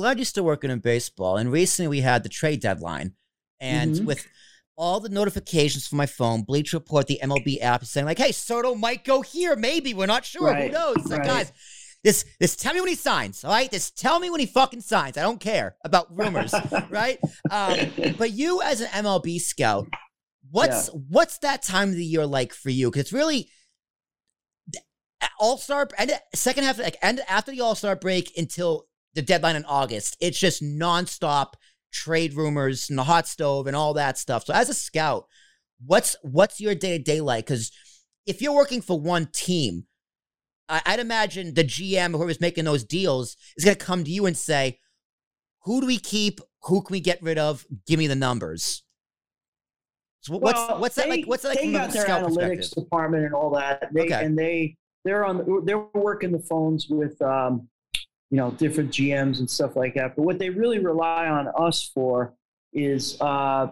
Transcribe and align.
glad 0.00 0.18
you're 0.18 0.24
still 0.24 0.44
working 0.44 0.70
in 0.70 0.78
baseball. 0.80 1.36
And 1.36 1.52
recently 1.52 1.88
we 1.88 2.00
had 2.00 2.22
the 2.22 2.28
trade 2.28 2.60
deadline, 2.60 3.14
and 3.60 3.94
Mhm. 3.96 4.04
with 4.06 4.26
all 4.76 4.98
the 5.00 5.10
notifications 5.10 5.86
from 5.86 5.98
my 5.98 6.06
phone, 6.06 6.42
Bleacher 6.42 6.78
Report, 6.78 7.06
the 7.06 7.20
MLB 7.22 7.60
app 7.60 7.82
is 7.82 7.90
saying 7.90 8.06
like, 8.06 8.18
"Hey, 8.18 8.32
Soto 8.32 8.74
might 8.74 9.04
go 9.04 9.20
here. 9.20 9.54
Maybe 9.56 9.92
we're 9.92 10.06
not 10.06 10.24
sure. 10.24 10.46
Right, 10.50 10.68
Who 10.68 10.72
knows?" 10.72 10.96
It's 10.96 11.08
like, 11.10 11.18
right. 11.20 11.26
guys, 11.28 11.52
this 12.02 12.24
this 12.40 12.56
tell 12.56 12.72
me 12.72 12.80
when 12.80 12.88
he 12.88 12.94
signs. 12.94 13.44
All 13.44 13.50
right, 13.50 13.70
This 13.70 13.90
tell 13.90 14.18
me 14.20 14.30
when 14.30 14.40
he 14.40 14.46
fucking 14.46 14.80
signs. 14.80 15.18
I 15.18 15.22
don't 15.22 15.38
care 15.40 15.76
about 15.84 16.06
rumors, 16.16 16.54
right? 16.88 17.18
Um, 17.50 17.92
but 18.16 18.32
you 18.32 18.62
as 18.62 18.80
an 18.80 18.88
MLB 18.92 19.38
scout, 19.38 19.86
what's 20.50 20.86
what's 20.88 21.36
that 21.38 21.62
time 21.62 21.90
of 21.90 21.96
the 21.96 22.04
year 22.04 22.24
like 22.24 22.54
for 22.54 22.70
you? 22.70 22.90
Because 22.90 23.02
it's 23.02 23.12
really 23.12 23.50
All 25.38 25.58
Star 25.58 25.88
and 25.98 26.18
second 26.34 26.64
half, 26.64 26.78
like 26.78 26.96
and 27.02 27.20
after 27.28 27.50
the 27.52 27.60
All 27.60 27.74
Star 27.74 27.96
break 27.96 28.32
until 28.38 28.86
the 29.14 29.22
deadline 29.22 29.56
in 29.56 29.64
August, 29.64 30.16
it's 30.20 30.38
just 30.38 30.62
nonstop 30.62 31.54
trade 31.92 32.34
rumors 32.34 32.88
and 32.88 32.98
the 32.98 33.04
hot 33.04 33.26
stove 33.26 33.66
and 33.66 33.74
all 33.76 33.94
that 33.94 34.16
stuff. 34.18 34.44
So 34.44 34.54
as 34.54 34.68
a 34.68 34.74
scout, 34.74 35.26
what's 35.84 36.16
what's 36.22 36.60
your 36.60 36.74
day 36.74 36.96
to 36.96 37.02
day 37.02 37.20
like? 37.20 37.46
Because 37.46 37.72
if 38.26 38.40
you're 38.40 38.54
working 38.54 38.80
for 38.80 39.00
one 39.00 39.26
team, 39.32 39.86
I, 40.68 40.82
I'd 40.86 41.00
imagine 41.00 41.54
the 41.54 41.64
GM 41.64 42.12
whoever's 42.12 42.40
making 42.40 42.64
those 42.64 42.84
deals 42.84 43.36
is 43.56 43.64
going 43.64 43.76
to 43.76 43.84
come 43.84 44.04
to 44.04 44.10
you 44.10 44.26
and 44.26 44.36
say, 44.36 44.78
"Who 45.64 45.80
do 45.80 45.86
we 45.86 45.98
keep? 45.98 46.40
Who 46.64 46.82
can 46.82 46.92
we 46.92 47.00
get 47.00 47.22
rid 47.22 47.38
of? 47.38 47.66
Give 47.86 47.98
me 47.98 48.06
the 48.06 48.14
numbers." 48.14 48.84
So 50.20 50.36
what's 50.36 50.58
Well, 50.58 50.80
what's 50.80 50.94
that 50.96 51.06
they- 51.06 51.10
like? 51.10 51.24
What's 51.26 51.42
that 51.42 51.48
like 51.50 51.60
from 51.60 51.68
a 51.70 51.72
got 51.72 51.90
their 51.92 52.02
scout 52.02 52.24
analytics 52.30 52.74
department 52.74 53.24
and 53.24 53.34
all 53.34 53.50
that. 53.50 53.88
They, 53.92 54.02
Okay. 54.02 54.24
And 54.24 54.38
they 54.38 54.76
they're 55.04 55.24
on 55.24 55.64
they're 55.64 55.86
working 55.94 56.30
the 56.30 56.40
phones 56.40 56.88
with 56.88 57.20
um, 57.22 57.68
you 58.30 58.36
know 58.36 58.50
different 58.52 58.90
GMs 58.90 59.38
and 59.38 59.50
stuff 59.50 59.76
like 59.76 59.94
that. 59.94 60.16
But 60.16 60.22
what 60.22 60.38
they 60.38 60.50
really 60.50 60.78
rely 60.78 61.26
on 61.26 61.48
us 61.58 61.90
for 61.94 62.34
is 62.72 63.20
uh, 63.20 63.68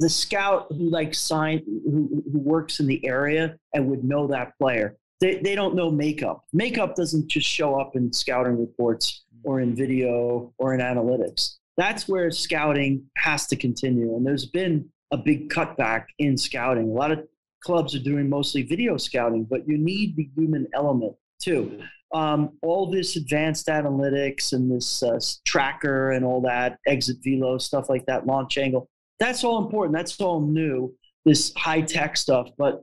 the 0.00 0.08
scout 0.08 0.66
who 0.70 0.90
like 0.90 1.14
sign 1.14 1.62
who, 1.84 2.22
who 2.32 2.38
works 2.38 2.80
in 2.80 2.86
the 2.86 3.04
area 3.06 3.58
and 3.74 3.88
would 3.88 4.04
know 4.04 4.26
that 4.28 4.56
player. 4.58 4.96
They, 5.20 5.36
they 5.36 5.54
don't 5.54 5.74
know 5.74 5.90
makeup. 5.90 6.44
Makeup 6.52 6.94
doesn't 6.94 7.28
just 7.28 7.48
show 7.48 7.80
up 7.80 7.96
in 7.96 8.12
scouting 8.12 8.58
reports 8.58 9.24
or 9.44 9.60
in 9.60 9.74
video 9.74 10.52
or 10.58 10.74
in 10.74 10.80
analytics. 10.80 11.56
That's 11.78 12.06
where 12.06 12.30
scouting 12.30 13.04
has 13.16 13.46
to 13.48 13.56
continue. 13.56 14.14
And 14.16 14.26
there's 14.26 14.46
been 14.46 14.90
a 15.12 15.16
big 15.16 15.50
cutback 15.50 16.06
in 16.18 16.36
scouting. 16.36 16.90
A 16.90 16.92
lot 16.92 17.12
of 17.12 17.26
clubs 17.62 17.94
are 17.94 18.00
doing 18.00 18.28
mostly 18.28 18.62
video 18.62 18.96
scouting, 18.96 19.44
but 19.44 19.66
you 19.66 19.78
need 19.78 20.16
the 20.16 20.28
human 20.36 20.66
element 20.74 21.14
too. 21.40 21.80
Um, 22.16 22.40
all 22.62 22.90
this 22.90 23.16
advanced 23.16 23.66
analytics 23.66 24.54
and 24.54 24.72
this 24.74 25.02
uh, 25.02 25.20
tracker 25.44 26.12
and 26.12 26.24
all 26.24 26.40
that, 26.42 26.78
exit 26.86 27.18
velo, 27.22 27.58
stuff 27.58 27.90
like 27.90 28.06
that, 28.06 28.26
launch 28.26 28.56
angle, 28.56 28.88
that's 29.18 29.44
all 29.44 29.58
important. 29.64 29.94
That's 29.94 30.18
all 30.20 30.40
new, 30.40 30.94
this 31.26 31.52
high 31.56 31.82
tech 31.82 32.16
stuff. 32.16 32.48
But 32.56 32.82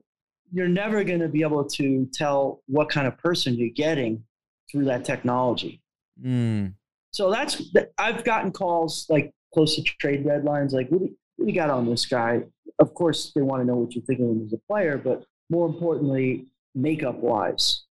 you're 0.52 0.68
never 0.68 1.04
going 1.04 1.20
to 1.22 1.30
be 1.30 1.42
able 1.42 1.66
to 1.80 2.08
tell 2.14 2.62
what 2.68 2.90
kind 2.90 3.08
of 3.08 3.18
person 3.18 3.56
you're 3.56 3.70
getting 3.70 4.24
through 4.70 4.86
that 4.86 5.04
technology. 5.04 5.82
Mm. 6.24 6.74
So 7.12 7.32
that's 7.32 7.62
I've 7.98 8.24
gotten 8.24 8.52
calls 8.52 9.08
like 9.10 9.32
close 9.54 9.76
to 9.76 9.82
trade 9.84 10.26
deadlines, 10.26 10.74
like 10.74 10.90
what 10.90 11.00
do, 11.00 11.06
you, 11.06 11.18
what 11.38 11.46
do 11.46 11.52
you 11.52 11.56
got 11.56 11.72
on 11.72 11.90
this 11.90 12.06
guy? 12.06 12.42
Of 12.78 12.94
course, 12.94 13.32
they 13.36 13.42
want 13.42 13.62
to 13.62 13.66
know 13.66 13.78
what 13.78 13.96
you're 13.96 14.04
thinking 14.06 14.30
of 14.30 14.36
him 14.36 14.46
as 14.46 14.54
a 14.54 14.62
player, 14.70 14.98
but 14.98 15.24
more 15.50 15.68
importantly, 15.68 16.48
makeup 16.76 17.16
wise. 17.16 17.86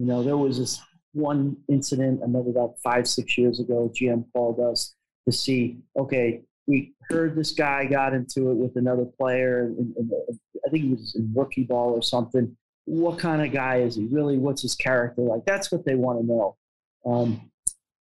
You 0.00 0.06
know, 0.06 0.22
there 0.22 0.38
was 0.38 0.58
this 0.58 0.80
one 1.12 1.58
incident, 1.68 2.20
I 2.22 2.24
remember 2.24 2.48
about 2.48 2.76
five, 2.82 3.06
six 3.06 3.36
years 3.36 3.60
ago, 3.60 3.92
GM 3.94 4.24
called 4.32 4.58
us 4.58 4.94
to 5.28 5.32
see, 5.32 5.76
okay, 5.94 6.40
we 6.66 6.94
heard 7.10 7.36
this 7.36 7.50
guy 7.50 7.84
got 7.84 8.14
into 8.14 8.50
it 8.50 8.54
with 8.54 8.76
another 8.76 9.04
player, 9.04 9.64
and, 9.64 9.94
and 9.98 10.10
I 10.66 10.70
think 10.70 10.84
he 10.84 10.90
was 10.90 11.14
in 11.16 11.30
rookie 11.36 11.64
ball 11.64 11.90
or 11.90 12.02
something. 12.02 12.56
What 12.86 13.18
kind 13.18 13.44
of 13.44 13.52
guy 13.52 13.80
is 13.80 13.96
he? 13.96 14.06
Really, 14.10 14.38
what's 14.38 14.62
his 14.62 14.74
character 14.74 15.20
like? 15.20 15.44
That's 15.44 15.70
what 15.70 15.84
they 15.84 15.96
want 15.96 16.20
to 16.20 16.26
know. 16.26 16.56
Um, 17.04 17.50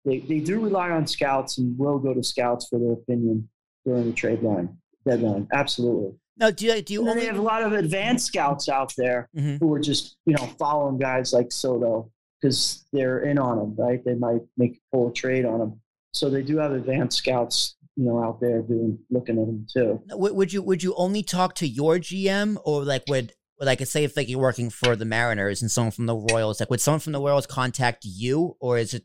they, 0.03 0.17
they 0.17 0.39
do 0.39 0.61
rely 0.61 0.89
on 0.89 1.05
scouts 1.05 1.59
and 1.59 1.77
will 1.77 1.99
go 1.99 2.15
to 2.15 2.23
scouts 2.23 2.69
for 2.69 2.79
their 2.79 2.93
opinion 2.93 3.47
during 3.85 4.05
the 4.05 4.13
trade 4.13 4.41
line 4.41 4.77
deadline. 5.07 5.47
Absolutely. 5.53 6.17
No, 6.37 6.49
do 6.51 6.65
you 6.65 6.81
do 6.81 6.93
you 6.93 6.99
And 7.01 7.09
only 7.09 7.21
they 7.21 7.27
have 7.27 7.37
a 7.37 7.41
lot 7.41 7.61
of 7.63 7.73
advanced 7.73 8.25
scouts 8.27 8.67
out 8.69 8.93
there 8.97 9.29
Mhm. 9.35 9.59
who 9.59 9.71
are 9.73 9.79
just 9.79 10.17
you 10.25 10.33
know 10.35 10.45
following 10.57 10.97
guys 10.97 11.31
like 11.33 11.51
Soto 11.51 12.11
because 12.41 12.85
they're 12.91 13.19
in 13.19 13.37
on 13.37 13.57
them, 13.57 13.75
right? 13.77 14.03
They 14.03 14.15
might 14.15 14.41
make 14.57 14.81
pull 14.91 15.09
a 15.09 15.13
trade 15.13 15.45
on 15.45 15.59
them. 15.59 15.81
So 16.13 16.29
they 16.29 16.41
do 16.41 16.57
have 16.57 16.71
advanced 16.73 17.17
scouts, 17.19 17.75
you 17.95 18.05
know, 18.05 18.21
out 18.23 18.39
there 18.41 18.61
doing 18.61 18.99
looking 19.09 19.39
at 19.39 19.45
them 19.45 19.65
too. 19.71 20.01
would, 20.11 20.33
would 20.33 20.53
you 20.53 20.61
would 20.63 20.81
you 20.83 20.93
only 20.95 21.23
talk 21.23 21.55
to 21.55 21.67
your 21.67 21.97
GM 21.99 22.57
or 22.65 22.83
like 22.83 23.03
would 23.07 23.33
like 23.59 23.85
say 23.85 24.03
if 24.03 24.17
like 24.17 24.27
you're 24.27 24.39
working 24.41 24.69
for 24.69 24.95
the 24.95 25.05
Mariners 25.05 25.61
and 25.61 25.69
someone 25.71 25.91
from 25.91 26.07
the 26.07 26.15
Royals 26.15 26.59
like 26.59 26.69
would 26.69 26.81
someone 26.81 26.99
from 26.99 27.13
the 27.13 27.21
Royals 27.21 27.45
contact 27.47 28.03
you 28.03 28.57
or 28.59 28.77
is 28.77 28.93
it 28.93 29.03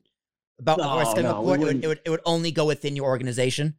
about 0.58 0.78
No, 0.78 0.84
no, 1.22 1.52
it, 1.52 1.58
would, 1.60 1.84
it 1.84 1.86
would 1.86 2.00
it 2.06 2.10
would 2.10 2.20
only 2.24 2.50
go 2.50 2.64
within 2.66 2.96
your 2.96 3.04
organization? 3.06 3.74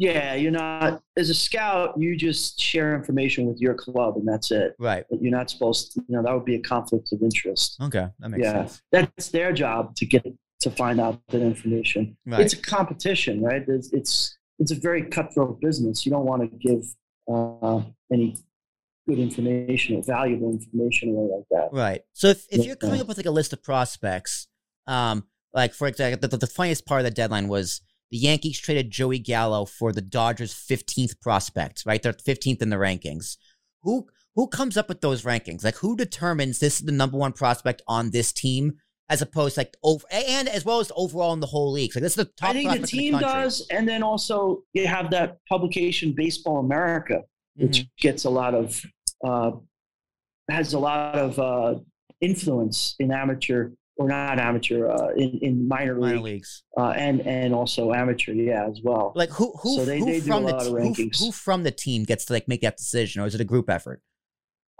Yeah, 0.00 0.34
you're 0.34 0.52
not 0.52 1.02
as 1.16 1.28
a 1.28 1.34
scout. 1.34 1.94
You 1.98 2.16
just 2.16 2.60
share 2.60 2.94
information 2.94 3.46
with 3.46 3.58
your 3.60 3.74
club, 3.74 4.14
and 4.16 4.28
that's 4.28 4.52
it. 4.52 4.76
Right. 4.78 5.04
But 5.10 5.20
You're 5.20 5.32
not 5.32 5.50
supposed 5.50 5.92
to. 5.94 6.00
You 6.08 6.16
know 6.16 6.22
that 6.22 6.32
would 6.32 6.44
be 6.44 6.54
a 6.54 6.60
conflict 6.60 7.12
of 7.12 7.20
interest. 7.20 7.76
Okay, 7.82 8.06
that 8.20 8.28
makes 8.28 8.44
Yeah. 8.44 8.66
sense. 8.66 8.82
That's 8.92 9.28
their 9.30 9.52
job 9.52 9.96
to 9.96 10.06
get 10.06 10.24
to 10.60 10.70
find 10.70 11.00
out 11.00 11.20
that 11.30 11.42
information. 11.42 12.16
Right. 12.26 12.42
It's 12.42 12.52
a 12.52 12.62
competition, 12.62 13.42
right? 13.42 13.64
It's 13.66 13.92
it's, 13.92 14.38
it's 14.60 14.70
a 14.70 14.76
very 14.76 15.02
cutthroat 15.02 15.60
business. 15.60 16.06
You 16.06 16.12
don't 16.12 16.26
want 16.26 16.42
to 16.42 16.56
give 16.58 16.84
uh, 17.28 17.82
any 18.12 18.36
good 19.08 19.18
information 19.18 19.96
or 19.96 20.02
valuable 20.04 20.52
information 20.52 21.08
away 21.10 21.36
like 21.38 21.44
that. 21.50 21.76
Right. 21.76 22.02
So 22.12 22.28
if, 22.28 22.46
if 22.50 22.64
you're 22.64 22.76
coming 22.76 23.00
up 23.00 23.08
with 23.08 23.16
like 23.16 23.26
a 23.26 23.32
list 23.32 23.52
of 23.52 23.64
prospects, 23.64 24.46
um, 24.86 25.24
like 25.52 25.74
for 25.74 25.88
example, 25.88 26.20
the, 26.20 26.28
the, 26.28 26.36
the 26.36 26.46
funniest 26.46 26.86
part 26.86 27.00
of 27.00 27.04
the 27.04 27.10
deadline 27.10 27.48
was 27.48 27.80
the 28.10 28.16
Yankees 28.18 28.58
traded 28.58 28.90
Joey 28.90 29.18
Gallo 29.18 29.64
for 29.64 29.92
the 29.92 30.00
Dodgers' 30.00 30.54
15th 30.54 31.20
prospect, 31.20 31.82
right? 31.86 32.02
They're 32.02 32.12
15th 32.12 32.62
in 32.62 32.70
the 32.70 32.76
rankings. 32.76 33.36
Who 33.82 34.06
who 34.34 34.46
comes 34.46 34.76
up 34.76 34.88
with 34.88 35.00
those 35.00 35.22
rankings? 35.22 35.64
Like 35.64 35.76
who 35.76 35.96
determines 35.96 36.58
this 36.58 36.80
is 36.80 36.86
the 36.86 36.92
number 36.92 37.18
one 37.18 37.32
prospect 37.32 37.82
on 37.88 38.10
this 38.10 38.32
team 38.32 38.74
as 39.10 39.20
opposed 39.22 39.54
to 39.54 39.60
like 39.60 39.76
over 39.82 40.04
and 40.12 40.48
as 40.48 40.64
well 40.64 40.78
as 40.80 40.92
overall 40.96 41.32
in 41.32 41.40
the 41.40 41.46
whole 41.46 41.72
league? 41.72 41.92
So 41.92 42.00
this 42.00 42.12
is 42.12 42.16
the 42.16 42.24
top 42.36 42.50
I 42.50 42.52
think 42.54 42.80
the 42.80 42.86
team 42.86 43.14
country. 43.14 43.28
does, 43.28 43.66
and 43.70 43.88
then 43.88 44.02
also 44.02 44.62
you 44.74 44.86
have 44.86 45.10
that 45.10 45.38
publication, 45.48 46.12
Baseball 46.12 46.58
America, 46.58 47.22
which 47.56 47.80
Mhm. 47.80 47.88
gets 48.00 48.24
a 48.24 48.30
lot 48.30 48.54
of 48.54 48.80
uh, 49.24 49.50
has 50.50 50.72
a 50.72 50.78
lot 50.78 51.14
of 51.16 51.38
uh, 51.38 51.80
influence 52.20 52.94
in 53.00 53.12
amateur 53.12 53.70
or 53.98 54.08
not 54.08 54.38
amateur 54.38 54.88
uh, 54.88 55.08
in 55.16 55.38
in 55.42 55.68
minor 55.68 55.94
minor 55.96 56.14
league 56.14 56.22
leagues. 56.24 56.62
uh, 56.78 56.90
and 56.96 57.20
and 57.26 57.52
also 57.54 57.92
amateur, 57.92 58.32
yeah, 58.32 58.66
as 58.66 58.80
well. 58.82 59.12
Like 59.14 59.30
who 59.30 59.52
who, 59.62 59.76
So 59.76 59.84
they- 59.84 59.98
who 59.98 60.06
they 60.06 60.20
from 60.20 60.44
the 60.44 60.54
of 60.56 60.66
who- 60.66 61.10
who 61.18 61.32
from 61.32 61.64
the 61.64 61.70
team 61.72 62.04
gets 62.04 62.24
to 62.26 62.32
like 62.32 62.46
make 62.48 62.60
that 62.62 62.76
decision 62.76 63.20
or 63.22 63.26
is 63.26 63.34
it 63.34 63.40
a 63.40 63.44
group 63.44 63.68
effort? 63.68 64.00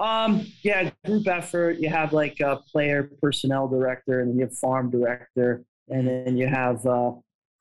Um, 0.00 0.46
yeah, 0.62 0.90
group 1.04 1.26
effort. 1.26 1.78
You 1.80 1.88
have 1.88 2.12
like 2.12 2.38
a 2.40 2.60
player 2.72 3.10
personnel 3.20 3.66
director, 3.66 4.20
and 4.20 4.30
then 4.30 4.38
you 4.38 4.44
have 4.46 4.56
farm 4.56 4.90
director, 4.90 5.64
and 5.88 6.06
then 6.06 6.36
you 6.36 6.46
have 6.46 6.86
uh, 6.86 7.12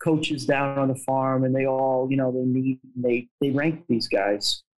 coaches 0.04 0.46
down 0.46 0.78
on 0.78 0.88
the 0.90 0.96
farm, 0.98 1.44
and 1.46 1.56
they 1.56 1.66
all, 1.66 2.08
you 2.12 2.18
know, 2.18 2.32
they 2.32 2.46
meet 2.46 2.80
and 2.96 3.04
they 3.04 3.28
they 3.42 3.50
rank 3.50 3.84
these 3.90 4.08
guys. 4.08 4.62